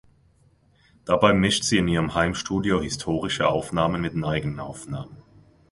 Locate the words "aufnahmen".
3.47-4.01, 4.59-5.17